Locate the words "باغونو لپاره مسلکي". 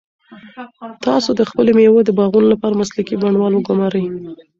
2.17-3.15